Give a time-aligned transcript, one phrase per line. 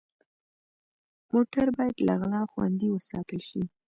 [1.31, 3.63] موټر باید له غلا خوندي وساتل شي.